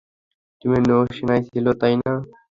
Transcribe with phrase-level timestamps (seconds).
[0.61, 2.13] তুমিও নৌ-সেনায় ছিলে, তাই না?